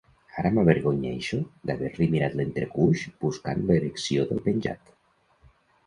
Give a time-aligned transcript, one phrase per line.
[0.43, 1.39] Ara m'avergonyeixo
[1.71, 4.95] d'haver-li mirat l'entrecuix buscant l'erecció del penjat.